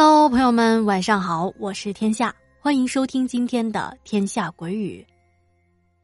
[0.00, 5.04] Hello，朋友们，晚上好，我是天下，欢迎收听今天的《天下鬼语》。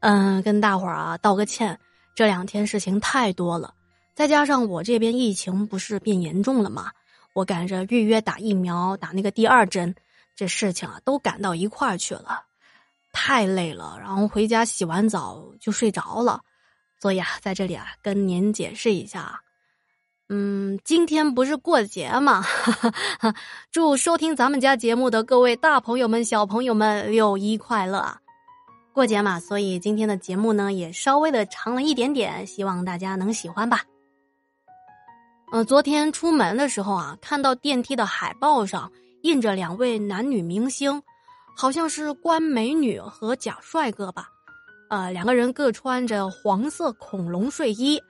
[0.01, 1.79] 嗯，跟大伙儿啊道个歉，
[2.13, 3.73] 这两天事情太多了，
[4.13, 6.91] 再加上我这边疫情不是变严重了吗？
[7.31, 9.95] 我赶着预约打疫苗，打那个第二针，
[10.35, 12.43] 这事情啊都赶到一块儿去了，
[13.13, 16.41] 太累了，然后回家洗完澡就睡着了，
[16.99, 19.39] 所以啊，在这里啊跟您解释一下。
[20.27, 22.43] 嗯，今天不是过节嘛？
[23.71, 28.03] 祝收听咱们家节目的各位大朋友们、小朋友们六一快乐！
[28.91, 33.83] 过节嘛，所以今天的节目呢也稍微的长了一点点，希望大家能喜欢吧。
[35.51, 40.99] 呃，昨天出门的时候啊，看到电梯的海报上印着两位男女明星，
[41.55, 44.27] 好像是关美女和贾帅哥吧？
[44.89, 48.01] 呃，两个人各穿着黄色恐龙睡衣，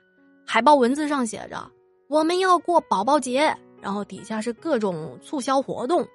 [0.46, 1.70] 海报文字上写着。
[2.08, 6.08] 我们要过宝宝节，然后底下是各种促销活动。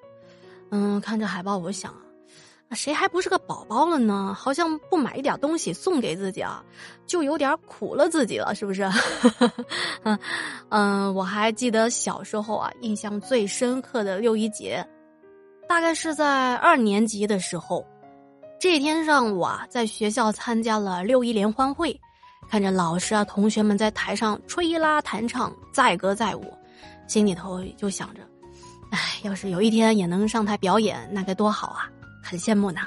[0.70, 4.32] 嗯，看着海报，我想啊，谁还不是个宝宝了呢？
[4.38, 6.64] 好像不买一点东西送给自己啊，
[7.06, 8.88] 就有点苦了自己了，是不是？
[10.04, 10.18] 嗯
[10.68, 14.86] 嗯，我还记得小时候啊，印象最深刻的六一节，
[15.68, 17.84] 大概是在二年级的时候。
[18.60, 21.98] 这天上午啊，在学校参加了六一联欢会。
[22.50, 26.52] 看着老师啊，同学们在台上吹拉弹唱，载歌载舞，
[27.06, 28.22] 心里头就想着，
[28.90, 31.88] 哎，要是有一天也能上台表演，那该多好啊！
[32.20, 32.80] 很羡慕呢。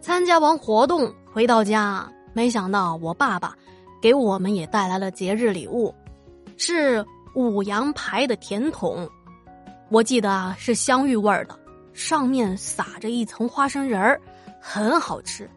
[0.00, 3.52] 参加完活动回到家，没想到我爸爸
[4.00, 5.92] 给我们也带来了节日礼物，
[6.56, 7.04] 是
[7.34, 9.10] 五羊牌的甜筒。
[9.88, 11.58] 我记得啊，是香芋味儿的，
[11.92, 14.20] 上面撒着一层花生仁儿，
[14.60, 15.50] 很好吃。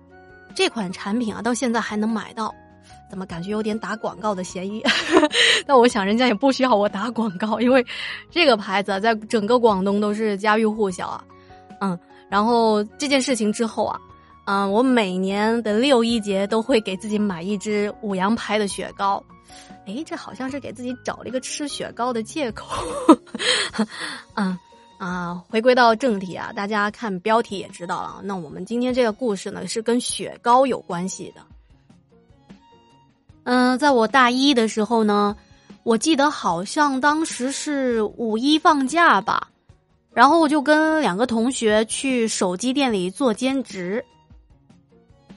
[0.58, 2.52] 这款产品啊，到现在还能买到，
[3.12, 4.84] 怎么感觉有点打广告的嫌疑？
[5.68, 7.86] 但我想人家也不需要我打广告，因为
[8.32, 11.24] 这个牌子在整个广东都是家喻户晓啊。
[11.80, 14.00] 嗯，然后这件事情之后啊，
[14.48, 19.24] 嗯，我每年的六一节都会给自己买一支五羊牌的雪糕。
[19.86, 22.66] 哎，这好像是给自己找了一个吃雪糕的借口。
[24.34, 24.58] 嗯。
[24.98, 28.20] 啊，回归到正题啊，大家看标题也知道了。
[28.24, 31.42] 那我们今天这个故事呢，是跟雪糕有关系的。
[33.44, 35.38] 嗯，在我大一的时候呢，
[35.84, 39.48] 我记得好像当时是五一放假吧，
[40.12, 44.04] 然后我就跟两个同学去手机店里做兼职。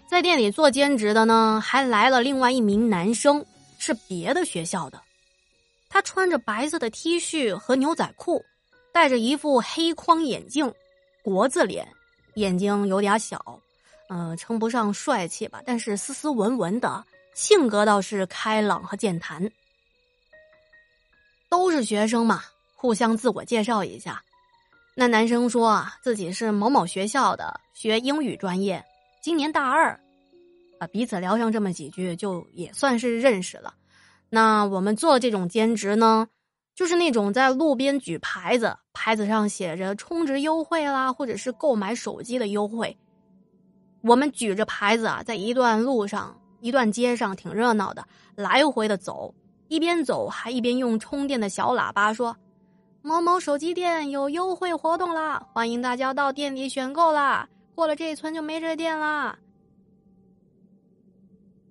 [0.06, 3.44] 在店里做兼职的呢，还来了另外一名男生，
[3.78, 5.00] 是别的学校的，
[5.88, 8.42] 他穿着白色的 T 恤和牛仔裤。
[8.92, 10.72] 戴着一副黑框眼镜，
[11.22, 11.86] 国字脸，
[12.34, 13.60] 眼睛有点小，
[14.08, 19.50] 嗯，称不上帅气吧，但是斯斯文文的，性格倒是开朗和健谈。
[21.48, 22.44] 都是学生嘛，
[22.76, 24.22] 互相自我介绍一下。
[24.94, 28.84] 那男生说啊，自己是某某学校的，学英语专业，
[29.22, 29.98] 今年大二，
[30.78, 33.74] 啊，彼此聊上这么几句，就也算是认识了。
[34.28, 36.28] 那我们做这种兼职呢？
[36.80, 42.96] 就是那种在路边举牌子，牌子上写着充值优惠啦，或者是购买手机的优惠。
[44.00, 49.34] 我们举着牌子啊，在一段路上、一段街上挺热闹的，来回的走，
[49.68, 52.34] 一边走还一边用充电的小喇叭说
[53.04, 57.47] ：“某某手机店有优惠活动啦，欢迎大家到店里选购啦！
[57.74, 59.38] 过了这村就没这店啦。”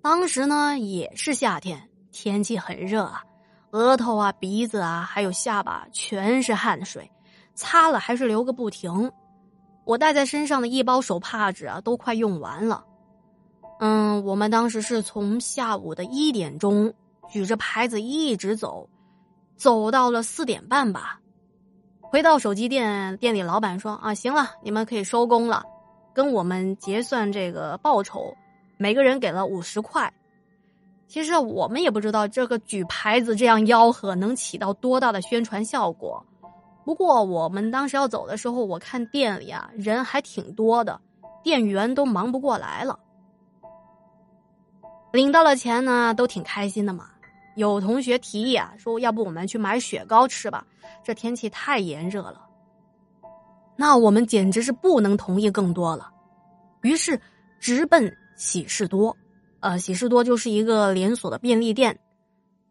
[0.02, 3.24] 当时呢也是夏天，天气很热啊。
[3.72, 7.10] 额头啊、鼻子啊，还有下巴全是汗水，
[7.54, 9.10] 擦了还是流个不停。
[9.84, 12.84] 我带在身上的一包手帕纸啊，都快用完了。
[13.78, 16.92] 嗯，我们当时是从下午的一点钟
[17.28, 18.88] 举着牌子一直走，
[19.56, 21.20] 走到了四点半吧。
[22.02, 25.64] 回到手机店，店里老板说：“啊，行了，你们可以收工了，
[26.12, 28.36] 跟我们结算这个报酬，
[28.78, 30.12] 每个人给了五十块。”
[31.10, 36.24] 其实我们也不知道这个举牌子这样吆喝能起到多大的宣传效果。
[36.84, 41.00] 不过我们当时要走的时候，我看店里啊人还挺多的，
[41.42, 42.96] 店员都忙不过来了。
[45.10, 47.10] 领到了钱呢，都挺开心的嘛。
[47.56, 50.64] 有同学提议啊，说要不我们去买雪糕吃吧？
[51.02, 52.46] 这天气太炎热了。
[53.74, 56.08] 那我们简直是不能同意更多了，
[56.82, 57.20] 于是
[57.58, 59.14] 直奔喜事多。
[59.60, 62.00] 呃，喜事多就是一个连锁的便利店，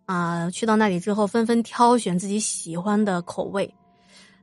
[0.05, 3.75] 啊，去到那里之后，纷纷挑选自己喜欢的口味，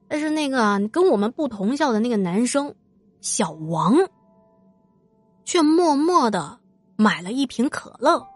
[0.08, 2.74] 但是那个跟我们不同校的那个男生
[3.20, 3.96] 小王，
[5.44, 6.60] 却默默的
[6.96, 8.26] 买了一瓶可乐。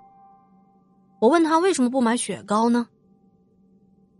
[1.20, 2.88] 我问他为什么不买雪糕呢？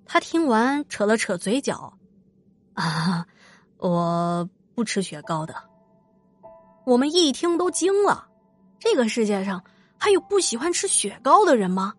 [0.07, 1.95] 他听完扯了扯嘴角，
[2.75, 3.27] 啊，
[3.79, 5.55] 我不吃雪糕的。
[6.85, 8.29] 我们一听都惊了，
[8.79, 9.63] 这个世界上
[10.01, 11.93] 还有不喜欢吃雪糕的人吗？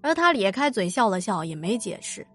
[0.00, 2.26] 而他咧开嘴笑了笑，也没解释。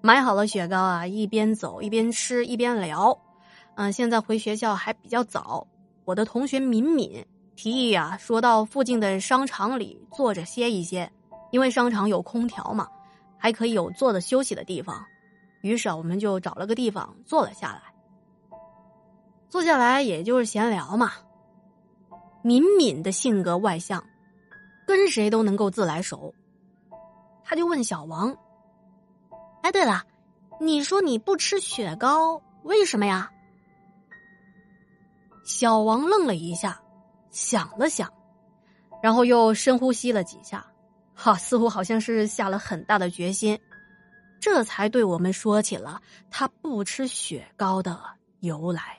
[0.00, 3.16] 买好了雪糕啊，一边走一边吃一边聊。
[3.74, 5.66] 嗯，现在回学校还比较早，
[6.06, 7.22] 我的同学敏敏
[7.54, 11.12] 提议啊，说到附近的商场里坐着歇一歇，
[11.50, 12.88] 因为商场有空调嘛，
[13.36, 15.04] 还可以有坐着休息的地方。
[15.60, 17.82] 于是啊，我们就找了个地方坐了下来。
[19.50, 21.12] 坐下来也就是闲聊嘛。
[22.48, 24.02] 敏敏的性格外向，
[24.86, 26.34] 跟谁都能够自来熟。
[27.44, 28.34] 他就问小王
[29.60, 30.02] ：“哎，对了，
[30.58, 33.30] 你说你不吃雪糕，为什么呀？”
[35.44, 36.80] 小王愣了一下，
[37.30, 38.10] 想了想，
[39.02, 40.64] 然后又深呼吸了几下，
[41.14, 43.60] 哈，似乎好像是下了很大的决心，
[44.40, 48.00] 这才对我们说起了他不吃雪糕的
[48.40, 48.96] 由来。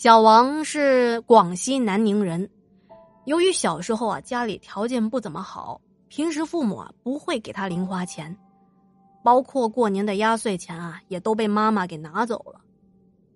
[0.00, 2.48] 小王是广西南宁人，
[3.26, 8.34] 由于小时候啊家里条件不怎么好，平时父母啊不会给他零花钱，
[9.22, 12.62] 包括过年的压岁钱啊也都被妈妈给拿走了，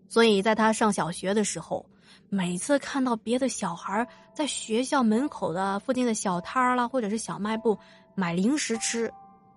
[0.08, 1.84] 所以在他上小学的时候，
[2.30, 7.78] 每次看到别的小孩在学校门口的附近的小摊儿啦或者是小卖部
[8.14, 9.12] 买零食吃，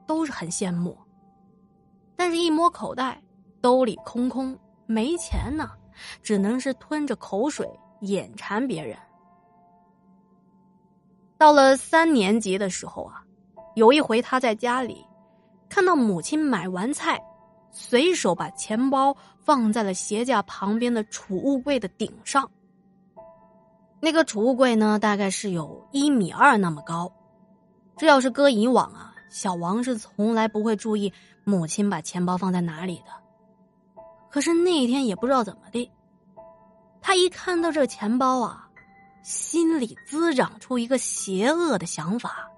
[0.05, 0.97] 都是很羡慕，
[2.17, 3.23] 但是一摸口袋，
[3.61, 5.71] 兜里空空，没钱呢。
[6.21, 7.67] 只能是吞着口水
[8.01, 8.97] 眼馋别人。
[11.37, 13.23] 到了三年级的时候啊，
[13.75, 15.05] 有一回他在家里
[15.69, 17.21] 看到母亲买完菜，
[17.71, 22.49] 随手把钱包放在了鞋架旁边的储物柜的顶上。
[23.99, 27.11] 那个储物柜呢，大概是有一米二那么高。
[27.97, 31.11] 这要是搁以往啊，小王是从来不会注意
[31.43, 33.26] 母亲把钱包放在哪里的。
[34.29, 35.91] 可是那一天也不知道怎么的，
[37.01, 38.69] 他一看到这钱包啊，
[39.23, 42.49] 心里滋长出一个邪恶的想法。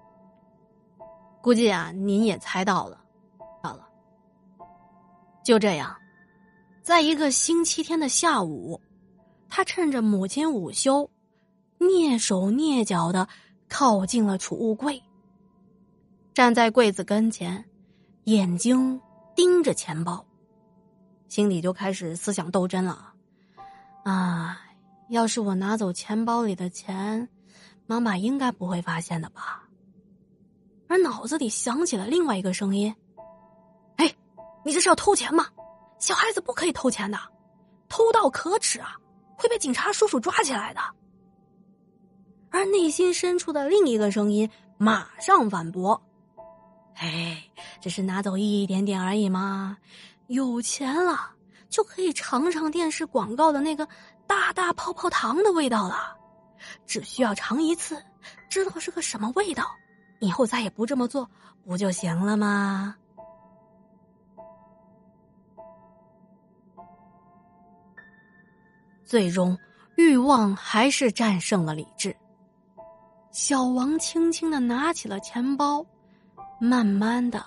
[1.40, 3.02] 估计啊，您也猜到了，
[3.62, 3.88] 到了。
[5.42, 5.96] 就这样，
[6.82, 8.80] 在一个星期天的下午，
[9.48, 11.08] 他趁着母亲午休，
[11.78, 13.26] 蹑手蹑脚的
[13.68, 15.02] 靠近了储物柜，
[16.34, 17.64] 站在柜子跟前，
[18.24, 19.00] 眼睛
[19.34, 20.26] 盯着钱包。
[21.30, 23.14] 心里就开始思想斗争了，
[24.02, 24.60] 啊，
[25.10, 27.28] 要是我拿走钱包里的钱，
[27.86, 29.62] 妈妈应该不会发现的吧？
[30.88, 32.92] 而脑子里想起了另外一个声音
[33.94, 34.12] ：“哎，
[34.64, 35.46] 你这是要偷钱吗？
[36.00, 37.16] 小孩子不可以偷钱的，
[37.88, 38.96] 偷盗可耻啊，
[39.36, 40.80] 会被警察叔叔抓起来的。”
[42.50, 46.02] 而内心深处的另一个声音马上反驳
[46.98, 47.44] ：“哎，
[47.80, 49.78] 只是拿走一点点而已嘛。”
[50.30, 51.32] 有钱了，
[51.68, 53.86] 就可以尝尝电视广告的那个
[54.28, 56.16] 大大泡泡糖的味道了。
[56.86, 58.00] 只需要尝一次，
[58.48, 59.64] 知道是个什么味道，
[60.20, 61.28] 以后再也不这么做，
[61.64, 62.94] 不就行了吗？
[69.04, 69.58] 最终，
[69.96, 72.14] 欲望还是战胜了理智。
[73.32, 75.84] 小王轻轻的拿起了钱包，
[76.60, 77.44] 慢慢的。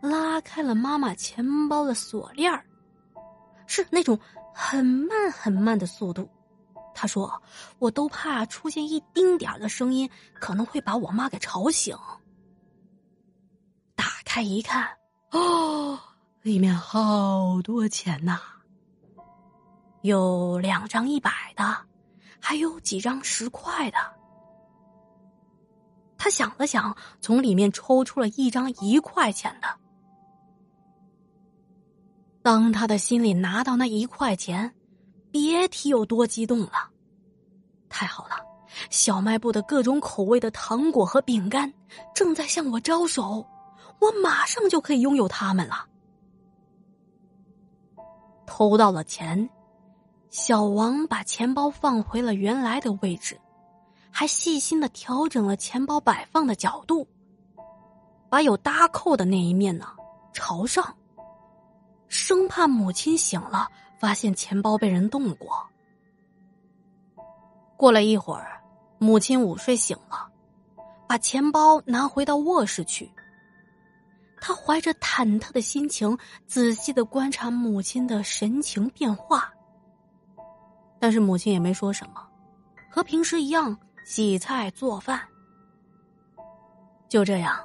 [0.00, 2.64] 拉开了妈妈钱包的锁链儿，
[3.66, 4.18] 是那种
[4.54, 6.28] 很慢很慢的速度。
[6.94, 7.42] 他说
[7.78, 10.08] ：“我都怕出现一丁点儿的声音，
[10.40, 11.96] 可能会把我妈给吵醒。”
[13.94, 14.88] 打开一看，
[15.30, 15.98] 哦，
[16.42, 18.40] 里面好多钱呐！
[20.02, 21.76] 有两张一百的，
[22.40, 23.98] 还有几张十块的。
[26.16, 29.68] 他想了想，从里面抽出了一张一块钱的。
[32.48, 34.74] 当他的心里拿到那一块钱，
[35.30, 36.88] 别提有多激动了。
[37.90, 38.36] 太好了，
[38.88, 41.70] 小卖部的各种口味的糖果和饼干
[42.14, 43.46] 正在向我招手，
[44.00, 45.86] 我马上就可以拥有它们了。
[48.46, 49.50] 偷到了钱，
[50.30, 53.38] 小王把钱包放回了原来的位置，
[54.10, 57.06] 还细心的调整了钱包摆放的角度，
[58.30, 59.88] 把有搭扣的那一面呢
[60.32, 60.96] 朝上。
[62.08, 65.64] 生怕母亲醒了，发现钱包被人动过。
[67.76, 68.60] 过了一会儿，
[68.98, 70.28] 母亲午睡醒了，
[71.06, 73.10] 把钱包拿回到卧室去。
[74.40, 79.52] 他怀着忐忑的心情，仔细的观察母亲的神情变化。
[80.98, 82.26] 但是母亲也没说什么，
[82.90, 85.20] 和平时一样洗菜做饭。
[87.08, 87.58] 就这样，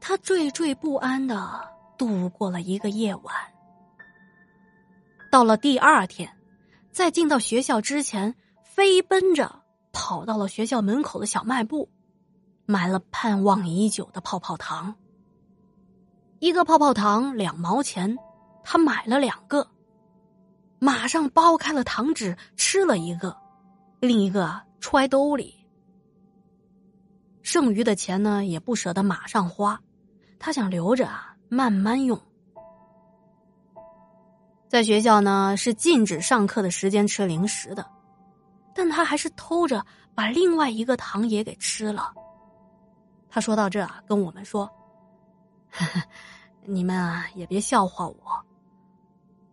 [0.00, 1.70] 他惴惴不安的。
[2.00, 3.34] 度过了一个夜晚。
[5.30, 6.36] 到了第二天，
[6.90, 8.34] 在进到学校之前，
[8.64, 11.88] 飞奔着跑到了学校门口的小卖部，
[12.66, 14.92] 买了盼望已久的泡泡糖。
[16.40, 18.18] 一个泡泡糖两毛钱，
[18.64, 19.68] 他买了两个，
[20.80, 23.36] 马上剥开了糖纸吃了一个，
[24.00, 25.54] 另一个揣兜里。
[27.42, 29.80] 剩余的钱呢，也不舍得马上花，
[30.40, 32.20] 他想留着啊慢慢用。
[34.70, 37.84] 在学校呢，是禁止上课的时间吃零食的，
[38.72, 39.84] 但他还是偷着
[40.14, 42.12] 把另外一个糖也给吃了。
[43.28, 44.64] 他说到这啊，跟我们说
[45.72, 46.00] ：“呵呵
[46.64, 48.16] 你们啊，也别笑话我。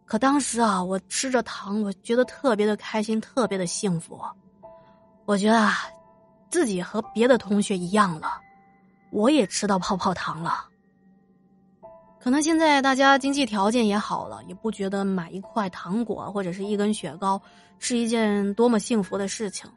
[0.06, 4.22] 可当时啊，我吃着糖，我觉得特别的开心，特别的幸福。
[5.26, 5.74] 我觉得啊。”
[6.50, 8.40] 自己和别的同学一样了，
[9.12, 10.66] 我也吃到泡泡糖了。
[12.28, 17.42] 可能现在大家经济条件也好了，也不觉得买一块糖果或者是一根雪糕
[17.80, 19.72] 是一件多么幸福的事情。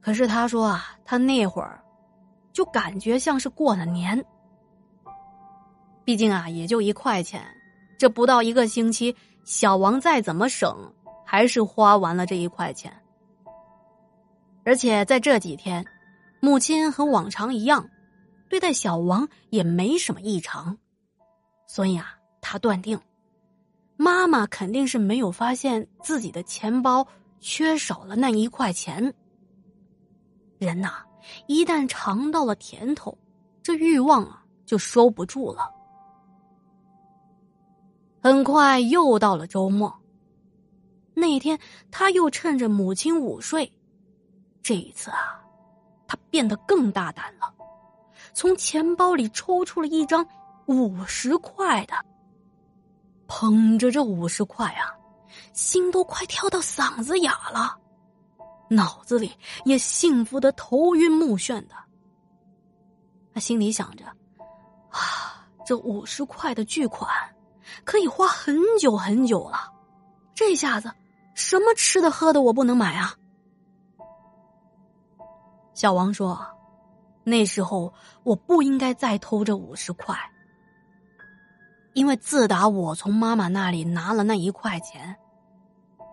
[0.00, 1.82] 可是他说啊，他那会儿
[2.52, 4.24] 就感觉像是过了年。
[6.04, 7.44] 毕竟啊，也就一块钱，
[7.98, 9.12] 这不到一个星期，
[9.42, 10.94] 小王再怎么省，
[11.26, 12.92] 还是花完了这一块钱。
[14.62, 15.84] 而且在这几天，
[16.38, 17.84] 母亲和往常一样，
[18.48, 20.78] 对待小王也没什么异常，
[21.72, 23.00] 所以啊，他断定，
[23.96, 27.06] 妈妈肯定是没有发现自己的钱包
[27.38, 29.14] 缺少了那一块钱。
[30.58, 31.04] 人呐，
[31.46, 33.16] 一旦尝到了甜头，
[33.62, 35.72] 这欲望啊就收不住了。
[38.20, 39.96] 很快又到了周末，
[41.14, 41.56] 那天
[41.92, 43.72] 他又趁着母亲午睡。
[44.60, 45.40] 这一次啊，
[46.08, 47.54] 他变得更大胆了，
[48.34, 50.26] 从钱包里抽出了一张
[50.70, 51.94] 五十块的，
[53.26, 54.94] 捧着这五十块啊，
[55.52, 57.76] 心都快跳到嗓子哑了，
[58.68, 59.32] 脑子里
[59.64, 61.74] 也幸福的头晕目眩的。
[63.34, 64.04] 他心里想着，
[64.90, 67.10] 啊，这五十块的巨款，
[67.84, 69.72] 可以花很久很久了，
[70.36, 70.88] 这下子
[71.34, 73.12] 什么吃的喝的我不能买啊？
[75.74, 76.46] 小王说
[77.24, 80.16] ：“那时候我不应该再偷这五十块，
[81.92, 85.16] 因为自打我从妈妈那里拿了那一块钱，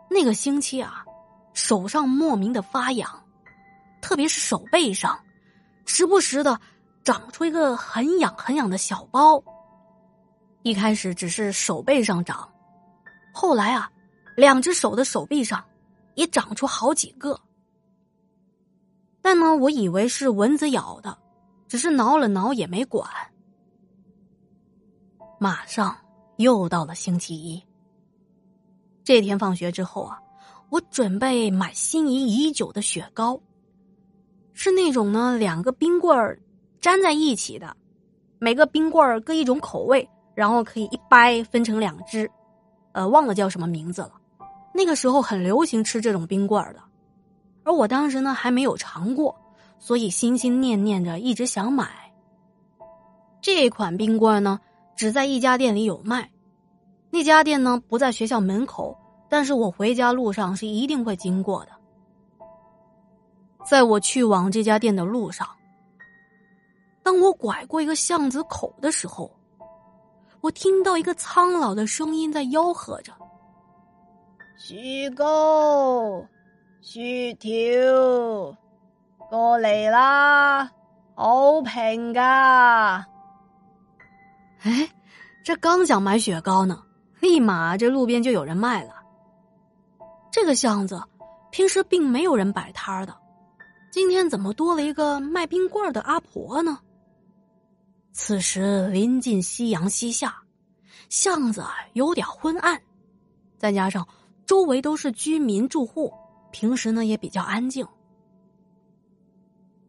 [0.10, 1.06] 那个星期啊，
[1.54, 3.24] 手上莫名的发痒，
[4.02, 5.20] 特别是手背上，
[5.86, 6.60] 时不时的
[7.04, 9.44] 长出一个很痒很痒的小包。
[10.64, 12.50] 一开始只是手背上长，
[13.32, 13.90] 后来啊，
[14.36, 15.64] 两只手的手臂上
[16.16, 17.40] 也长出好几个。”
[19.22, 21.18] 但呢，我以为是蚊子咬的，
[21.68, 23.08] 只是挠了挠也没管。
[25.40, 25.96] 马上
[26.38, 27.62] 又到了星期一。
[29.04, 30.20] 这天放学之后啊，
[30.70, 33.40] 我准备买心仪已久的雪糕，
[34.54, 36.40] 是那种呢两个冰棍儿
[36.82, 37.76] 粘在一起的，
[38.40, 42.30] 每个冰棍儿各一种口味，然后可以一掰分成两只，
[42.94, 44.14] 呃，忘了叫什么名字了。
[44.74, 46.82] 那个时候很流行吃这种冰棍儿的。
[47.64, 49.36] 而我当时呢还没有尝过，
[49.78, 52.12] 所以心心念念着一直想买。
[53.42, 54.60] 这款冰棍呢
[54.98, 56.30] 只在一家店里有卖，
[57.12, 58.98] 那家店呢不在学校门口，
[59.30, 61.72] 但是我回家路上是一定会经过的。
[63.64, 65.48] 在我去往这家店的路上，
[67.04, 69.32] 当我拐过一个巷子口的时候，
[70.42, 73.14] 我听到一个苍老的声音在吆喝着
[74.58, 76.26] ：“雪糕。”
[76.80, 77.00] 薯
[77.40, 77.52] 条
[79.30, 80.72] 过嚟啦，
[81.16, 83.06] 好平噶！
[84.62, 84.90] 哎，
[85.44, 86.84] 这刚想买雪糕呢，
[87.20, 88.94] 立马这路边就有人卖了。
[90.32, 91.02] 这个巷子
[91.52, 93.16] 平时并没有人摆摊的，
[93.92, 96.80] 今天怎么多了一个卖冰棍的阿婆呢？
[98.12, 100.36] 此时临近夕阳西下，
[101.10, 102.82] 巷子有点昏暗，
[103.58, 104.08] 再加上
[104.46, 106.14] 周围都是居民住户。
[106.50, 107.86] 平时呢也比较安静，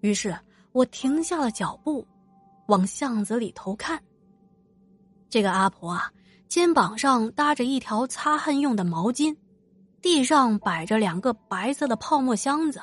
[0.00, 0.36] 于是
[0.72, 2.06] 我停下了脚步，
[2.66, 4.02] 往巷子里头看。
[5.30, 6.10] 这个阿婆啊，
[6.48, 9.36] 肩膀上搭着一条擦汗用的毛巾，
[10.00, 12.80] 地上摆着两个白色的泡沫箱子，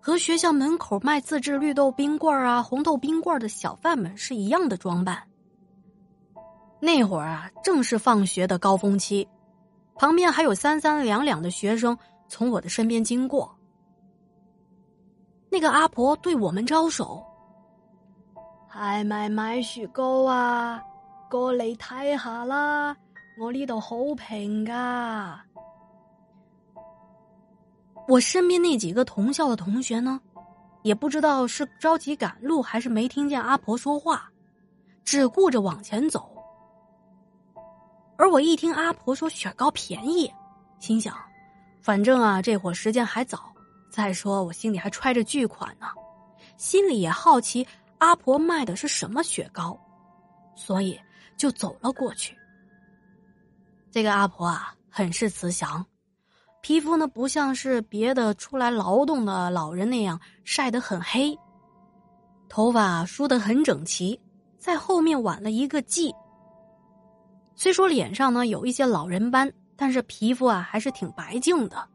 [0.00, 5.22] 和学校门口卖自制绿豆冰棍啊、红豆冰棍的小贩们是一样的装扮。
[6.80, 9.28] 那会儿啊，正是放学的高峰期，
[9.94, 11.96] 旁边还有三三两两的学生。
[12.28, 13.54] 从我的身边经过，
[15.50, 17.22] 那个阿婆对我们招手
[18.66, 20.82] ：“还买买雪糕啊，
[21.32, 22.94] 过嚟睇下啦，
[23.38, 25.40] 我呢度好平噶。
[28.06, 30.20] 我身边那几个同校的同学呢，
[30.82, 34.30] 也不知道是着急赶路还是没听见阿婆说话，
[35.04, 36.30] 只顾着往前走。
[38.18, 40.30] 而我一听阿婆说雪糕便宜，
[40.80, 41.16] 心想，
[41.80, 43.50] 反正啊这会时间还早，
[43.90, 45.86] 再说我心里还揣着巨款呢，
[46.58, 49.74] 心里也好奇阿婆卖的是什么雪糕，
[50.54, 51.00] 所以
[51.36, 52.36] 就走了过去。
[53.90, 55.84] 这个阿婆啊，很是慈祥。
[56.60, 61.36] 皮肤呢，不像是别的出来劳动的老人那样晒得很黑，
[62.48, 64.18] 头发梳得很整齐，
[64.58, 66.14] 在后面挽了一个髻。
[67.56, 71.88] 虽说脸上呢有一些老人斑，但是皮肤啊还是挺白净的。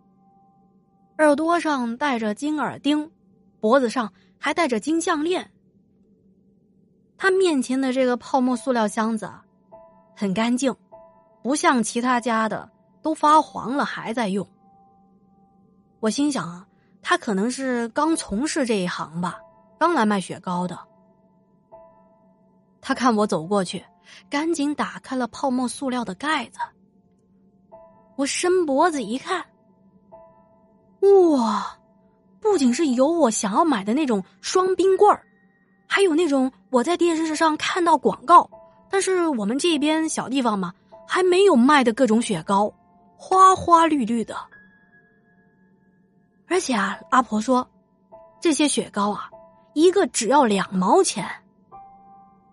[1.18, 3.10] 耳朵上戴着金耳钉，
[3.60, 5.50] 脖子上还戴着金项链。
[7.18, 9.30] 他面前的这个泡沫塑料箱子
[10.16, 10.76] 很干净，
[11.42, 12.70] 不像其他家的
[13.02, 14.48] 都发黄了还在用。
[16.00, 16.68] 我心想啊，
[17.02, 19.40] 他可能是刚从事这一行吧，
[19.80, 20.78] 刚来卖雪糕的。
[22.80, 23.84] 他看我走过去，
[24.30, 26.60] 赶紧打开了泡沫塑料的盖子。
[28.16, 29.46] 我伸脖子一看，
[31.02, 31.78] 哇，
[32.40, 35.20] 不仅是有我想要买的那种双冰棍兒，
[35.88, 38.48] 還有那种我在电视上看到广告，
[38.88, 40.72] 但是我们这边小地方嘛，
[41.08, 42.72] 还没有卖的各种雪糕，
[43.16, 44.38] 花花绿绿的。
[46.48, 47.68] 而且啊，阿婆说
[48.40, 49.28] 这些雪糕啊，
[49.74, 51.28] 一个只要两毛钱。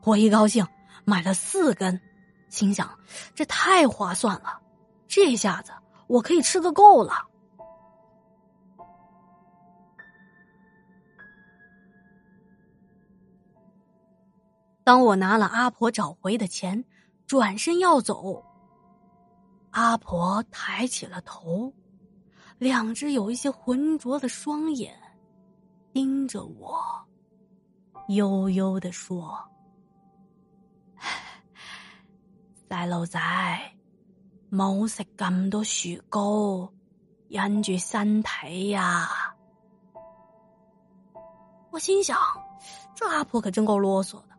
[0.04, 0.66] 我一高兴
[1.04, 2.00] 买了四根，
[2.48, 2.88] 心想
[3.34, 4.58] 这太划算了，
[5.06, 5.70] 这下子
[6.06, 7.26] 我可以吃个够了。
[14.84, 16.84] 当我拿了阿婆找回的钱，
[17.26, 18.44] 转身要走，
[19.70, 21.72] 阿婆抬起了头，
[22.58, 24.94] 两只有一些浑浊的双眼
[25.92, 26.78] 盯着我，
[28.08, 29.38] 悠悠地說
[32.68, 33.18] ：“細路仔，
[34.52, 36.70] 冇食咁多雪糕，
[37.28, 39.34] 忍住身體呀。”
[41.72, 42.18] 我心想，
[42.94, 44.33] 这阿婆可真够啰嗦的。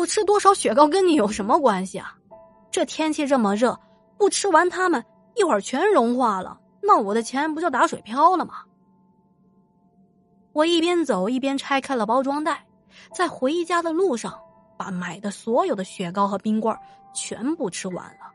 [0.00, 2.16] 我吃多少雪糕跟你有什么关系啊？
[2.70, 3.78] 这天气这么热，
[4.16, 5.04] 不吃完它们，
[5.36, 6.58] 一会儿全融化了。
[6.82, 8.62] 那我的钱不就打水漂了吗？
[10.52, 12.66] 我一边走一边拆开了包装袋，
[13.12, 14.40] 在回家的路上，
[14.78, 16.74] 把买的所有的雪糕和冰棍
[17.12, 18.32] 全部吃完了。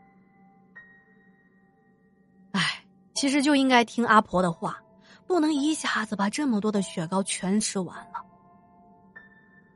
[2.51, 4.79] 唉，其实就应该听阿婆的话，
[5.25, 8.23] 不能一下子把这么多的雪糕全吃完了，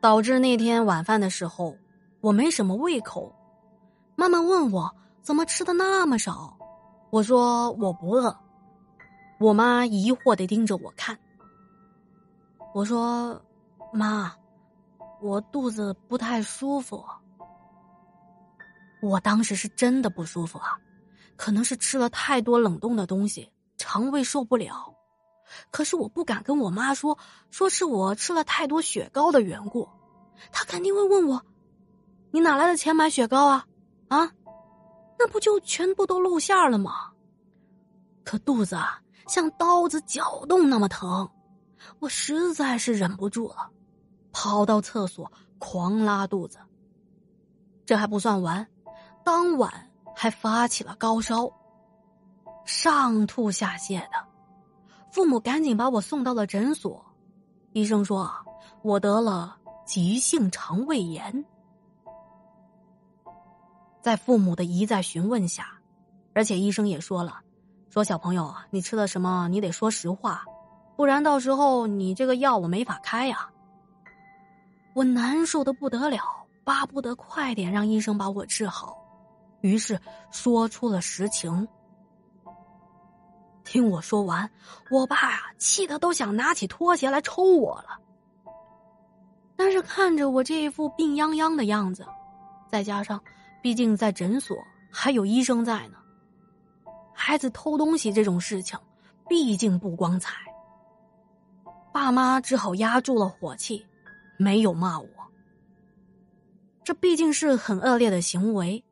[0.02, 1.76] 导致那天晚饭的时候
[2.22, 3.34] 我没什么胃口。
[4.16, 6.58] 妈妈问我怎么吃的那么少，
[7.10, 8.36] 我说我不饿。
[9.40, 11.18] 我妈疑惑的盯着我看。
[12.74, 13.42] 我说，
[13.94, 14.34] 妈，
[15.22, 17.04] 我肚子不太舒服。”
[19.02, 20.78] 我当时是真的不舒服啊，
[21.38, 24.94] 可能是吃了太多冷冻的东西，肠胃受不了。
[25.72, 27.18] 可是我不敢跟我妈说，
[27.50, 29.90] 说是我吃了太多雪糕的缘故，
[30.52, 31.42] 她肯定会问我
[32.32, 33.66] ：“你哪来的钱买雪糕啊？
[34.08, 34.32] 啊，
[35.18, 37.12] 那不就全部都露馅了吗？”
[38.24, 39.02] 可肚子啊。
[39.28, 41.30] 像刀子绞动那么疼，
[42.00, 43.70] 我实在是忍不住了，
[44.32, 46.58] 跑到厕所狂拉肚子。
[47.86, 48.68] 这还不算完，
[49.24, 51.48] 当晚还发起了高烧，
[52.66, 54.29] 上吐下泻的。
[55.20, 57.06] 父母赶紧把我送到了诊所，
[57.74, 58.32] 医生说
[58.84, 61.44] 我得了急性肠胃炎。
[64.00, 65.78] 在父母的一再询问下，
[66.34, 67.42] 而且医生也说了。
[67.90, 69.50] 说小朋友，你吃了什么？
[69.50, 70.46] 你得说实话，
[70.96, 73.50] 不然到时候你这个药我没法开呀。
[74.96, 76.24] 我难受的不得了，
[76.64, 78.98] 巴不得快点让医生把我治好，
[79.60, 80.00] 于是
[80.32, 81.68] 说出了实情。
[83.70, 84.50] 听我说完，
[84.90, 88.00] 我爸呀气得都想拿起拖鞋来抽我了。
[89.56, 92.04] 但是看着我这一副病殃殃的样子，
[92.68, 93.22] 再加上
[93.62, 94.58] 毕竟在诊所
[94.90, 96.00] 还有医生在呢。
[97.14, 98.76] 孩子偷东西这种事情，
[99.28, 100.34] 毕竟不光彩。
[101.94, 103.86] 爸妈只好压住了火气，
[104.36, 105.08] 没有骂我。
[106.84, 108.84] 这毕竟是很恶劣的行为。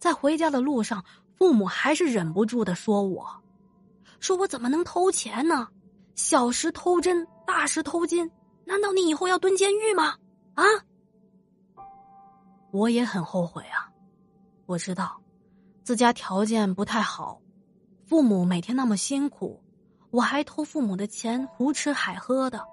[0.00, 1.04] 在回家的路上，
[1.38, 3.24] 父母还是忍不住的说我，
[4.20, 5.68] 说我怎么能偷钱呢？
[6.14, 8.30] 小时偷针，大时偷金，
[8.64, 10.16] 难道你以后要蹲监狱吗？
[10.54, 10.64] 啊！
[12.72, 13.90] 我也很后悔啊。
[14.66, 15.20] 我知道，
[15.84, 17.40] 自家条件不太好，
[18.06, 19.62] 父母每天那么辛苦，
[20.10, 22.66] 我还偷父母的钱胡吃海喝的，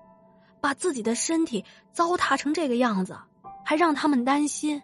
[0.61, 3.17] 把自己的身体糟蹋成这个样子，
[3.63, 4.81] 还让他们担心。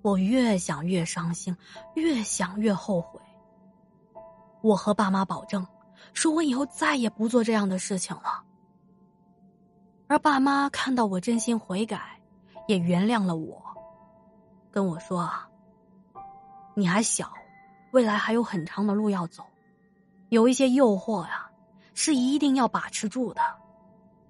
[0.00, 1.56] 我越想越伤心，
[1.94, 3.20] 越想越后悔。
[4.64, 5.66] 我和爸妈保证，
[6.14, 8.42] 说我以后再也不做这样的事情了。
[10.06, 12.18] 而爸妈看到我真心悔改，
[12.66, 13.62] 也原谅了我。
[14.70, 15.46] 跟我说啊，
[16.74, 17.30] 你还小，
[17.90, 19.44] 未来还有很长的路要走，
[20.30, 21.50] 有一些诱惑呀，
[21.92, 23.42] 是一定要把持住的，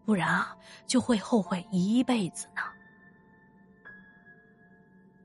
[0.04, 2.62] 不然啊，就会后悔一辈子呢。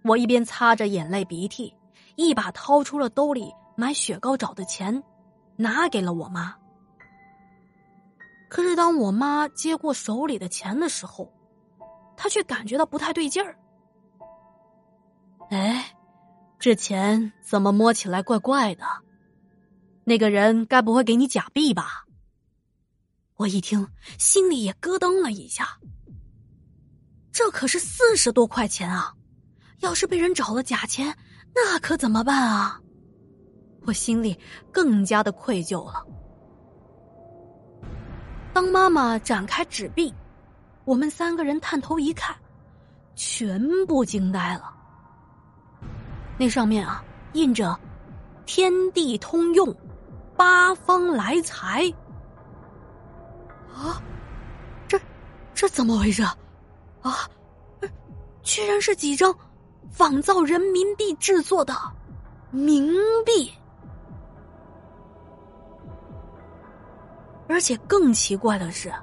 [0.03, 1.75] 我一边擦着眼泪鼻涕，
[2.15, 5.01] 一把掏出了兜里买雪糕找的钱，
[5.55, 6.53] 拿给了我妈。
[8.49, 11.31] 可是当我妈接过手里的钱的时候，
[12.17, 13.57] 她却感觉到不太对劲儿。
[15.49, 15.95] 哎，
[16.59, 18.83] 这钱怎么摸起来怪怪的？
[20.03, 22.03] 那个人该不会给你假币吧？
[23.37, 23.87] 我一听，
[24.17, 25.79] 心里也咯噔了一下。
[27.31, 29.13] 这可是四十多块钱啊！
[29.79, 31.17] 要是被人找了假钱，
[31.55, 32.81] 那可怎么办啊？
[33.85, 34.37] 我心里
[34.71, 36.05] 更加的愧疚了。
[38.53, 40.13] 当妈妈展开纸币，
[40.85, 42.35] 我们三个人探头一看，
[43.15, 44.73] 全部惊呆了。
[46.37, 47.77] 那上面啊，印着
[48.45, 49.73] “天地通用，
[50.35, 51.91] 八方来财”。
[53.73, 54.01] 啊，
[54.87, 54.99] 这
[55.53, 56.23] 这怎么回事？
[57.01, 57.29] 啊，
[58.41, 59.33] 居然是几张
[59.89, 61.73] 仿造人民币制作的
[62.53, 62.91] 冥
[63.23, 63.51] 币！
[67.49, 68.93] 而且更奇怪的是，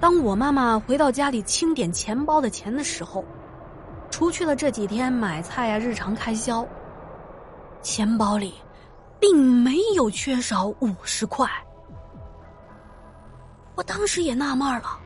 [0.00, 3.24] 当我妈妈回到家里清点钱包的钱的时候。
[4.10, 6.64] 除去了这几天买菜啊日常开销，
[7.82, 8.54] 钱包里
[9.18, 11.50] 并没有缺少五十块。
[13.74, 15.00] 我当时也纳闷了，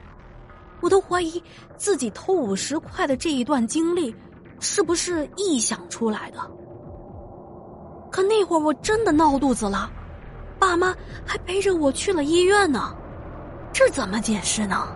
[0.82, 1.42] 我都怀疑
[1.78, 4.14] 自己偷五十块的这一段经历
[4.60, 6.38] 是不是臆想出来的。
[8.10, 9.90] 可那会儿我真的闹肚子了，
[10.58, 10.94] 爸妈
[11.24, 12.94] 还陪着我去了医院呢，
[13.72, 14.88] 这怎么解释呢？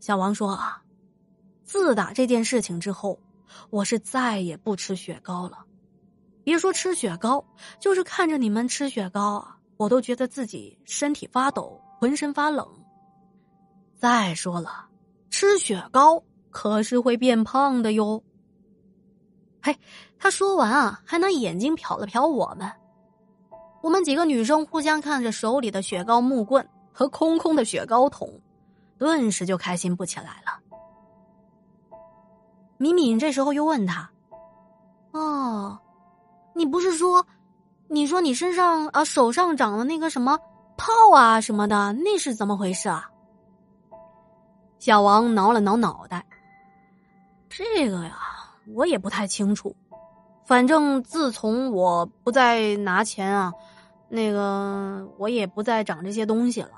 [0.00, 0.82] 小王说：“啊，
[1.64, 3.18] 自打这件事情之后，
[3.70, 5.58] 我是再也不吃雪糕了。
[6.42, 7.44] 别说吃雪糕，
[7.78, 12.66] 就是看着你们吃雪糕啊，我都觉得自己身体发抖，浑身发冷。
[13.96, 14.88] 再说了，
[15.28, 18.22] 吃雪糕可是会变胖的哟。”
[19.62, 19.76] 嘿，
[20.18, 22.70] 他说完啊，还拿眼睛瞟了瞟我们。
[23.82, 28.28] 我们几个女生互相看着手里的雪糕木棍和空空的雪糕桶。
[28.98, 30.58] 顿时就开心不起来了。
[32.78, 34.10] 敏敏这时候又问他
[35.14, 35.78] ：“哦，
[36.52, 37.24] 你不是说，
[37.86, 40.36] 你说你身上啊手上长了那个什么
[40.76, 43.08] 泡啊什么的，那是怎么回事啊？”
[44.80, 46.26] 小王挠了挠脑袋
[47.48, 48.18] ：“这个呀，
[48.78, 49.74] 我也不太清楚。
[50.46, 53.52] 反正自从我不再拿钱啊，
[54.08, 56.70] 那个我也不再长这些东西了。”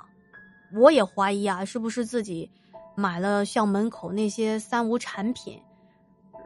[0.72, 2.48] 我也怀疑啊，是不是自己
[2.94, 5.60] 买了校门口那些三无产品，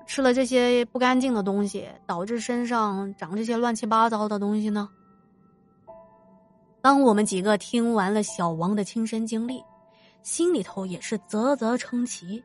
[0.07, 4.88] 吃了这些不干净的东西，导致身上长这些乱七八糟的东西呢？
[6.81, 9.62] 当我们几个听完了小王的亲身经历，
[10.23, 12.43] 心里头也是啧啧称奇。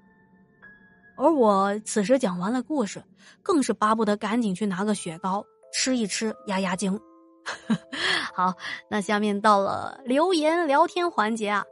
[1.20, 3.04] 而我此时讲完了故事，
[3.44, 6.98] 更是巴不得赶紧去拿个雪糕吃一吃压压惊。
[8.34, 8.54] 好，
[8.90, 11.66] 那下面到了留言聊天环节啊，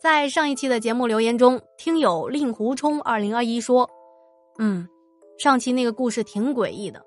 [0.00, 3.90] 在上一期的节目留言中，听友令狐冲二零二一说，
[4.58, 4.86] 嗯，
[5.38, 7.02] 上期那个故事挺诡异的，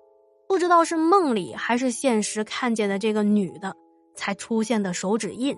[0.50, 3.74] 不知道是梦里还是现实看见的这个女的
[4.14, 5.58] 才出现的手指印。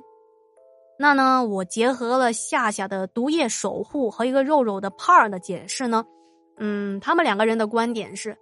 [0.98, 6.04] 那呢，我结合了夏夏的毒液守护和一个肉肉的胖儿的解释呢，
[6.58, 8.38] 嗯，他们两个人的观点是，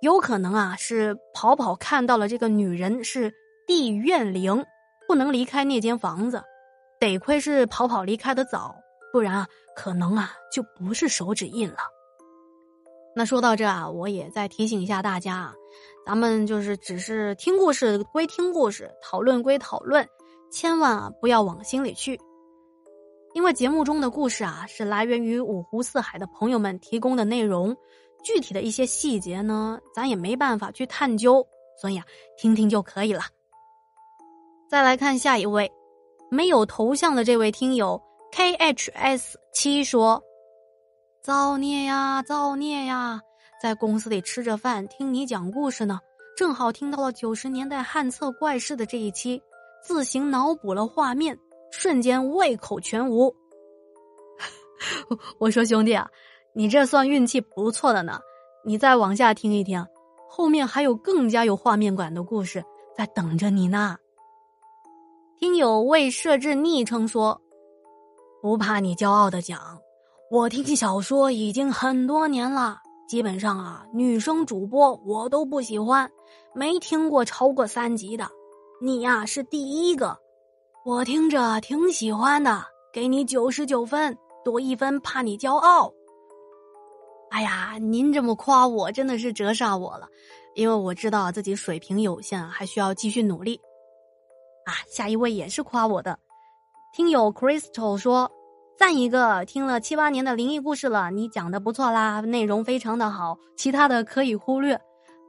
[0.00, 3.32] 有可能啊是跑跑看到了这个女人是。
[3.66, 4.62] 地怨灵
[5.08, 6.44] 不能离开那间房子，
[7.00, 8.76] 得亏是跑跑离开的早，
[9.10, 11.78] 不然啊，可能啊就不是手指印了。
[13.16, 15.54] 那说到这啊，我也再提醒一下大家啊，
[16.04, 20.06] 咱们就是只是听故事归听故事，讨论归讨论，
[20.54, 22.16] 千万啊不要往心里去。
[23.32, 27.76] 因为节目中的故事啊是来源于五湖四海的朋友们提供的内容，
[28.22, 31.44] 具体的一些细节呢，咱也没办法去探究，
[31.80, 32.06] 所以啊，
[32.38, 33.22] 听听就可以了。
[34.70, 35.68] 再来看下一位，
[36.30, 40.22] 没有头像的这位听友 K H S 七说
[41.20, 43.20] ：“造孽呀，造孽呀！
[43.60, 45.98] 在公司里吃着饭，听你讲故事呢，
[46.36, 49.42] 正好听到了九十年代汉厕怪事的这一期，
[49.84, 51.38] 自行脑补了画面，
[51.70, 53.34] 瞬间胃口全无。
[55.38, 56.08] 我说兄弟啊，
[56.54, 58.18] 你这算运气不错的呢，
[58.64, 59.86] 你再往下听一听，
[60.28, 62.64] 后面还有更加有画面感的故事
[62.96, 63.96] 在等着你呢。
[65.38, 67.38] 听友未设置昵称说
[68.40, 69.78] ：“不怕你骄傲的讲，
[70.30, 76.10] 我听小说已经很多年了，基本上啊，女生主播我都不喜欢，
[76.54, 78.26] 没听过超过三集的。
[78.84, 80.14] 你呀是第一个，
[80.84, 85.90] 我听着挺喜欢的，给你九十九分，多一分怕你骄傲。
[87.30, 90.06] 哎呀，您这么夸我，真的是折煞我了，
[90.54, 93.58] 因为我知道自己水平有限，还需要继续努力。”
[94.68, 96.18] 啊，下一位也是夸我的，
[96.92, 98.30] 听友 Crystal 说
[98.76, 104.78] 赞一个，听了七八年的灵异故事了，你讲的不错啦，内容非常的好，其他的可以忽略。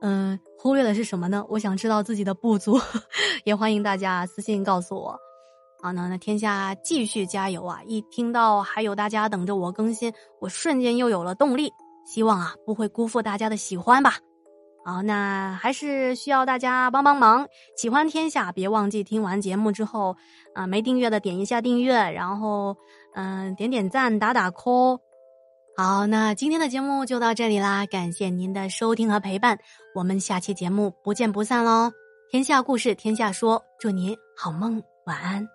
[0.08, 1.44] 嗯，忽略的是什么呢？
[1.50, 2.80] 我想知道自己的不足，
[3.44, 5.18] 也欢迎大家私信告诉我。
[5.82, 7.82] 好，那那天下继续加油啊！
[7.88, 11.72] 一听到还有大家等着我更新，我瞬间又有了动力，
[12.06, 14.18] 希望啊不会辜负大家的喜欢吧。
[14.86, 17.48] 好，那还是需要大家帮帮忙。
[17.76, 20.15] 喜欢天下，别忘记听完节目之后，
[20.54, 22.78] 啊，没订阅的点一下订阅，然后，
[23.15, 25.00] 嗯，点点赞，打打 call。
[25.76, 29.60] 好，那今天的节目就到这里啦，感谢您的收听和陪伴，
[29.95, 31.89] 我们下期节目不见不散喽！
[32.29, 35.55] 天下故事，天下说，祝您好梦，晚安。